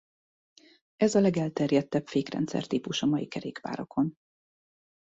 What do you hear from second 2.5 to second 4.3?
típus a mai kerékpárokon.